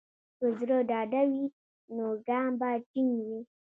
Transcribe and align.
که 0.37 0.47
زړه 0.59 0.77
ډاډه 0.89 1.21
وي، 1.29 1.45
نو 1.95 2.05
ګام 2.27 2.51
به 2.59 2.69
ټینګ 2.91 3.13
وي. 3.25 3.39